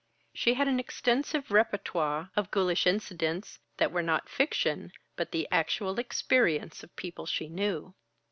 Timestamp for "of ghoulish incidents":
2.35-3.59